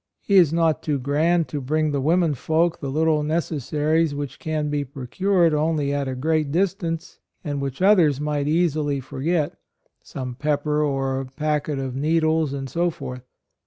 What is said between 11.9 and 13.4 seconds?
needles, and so forth.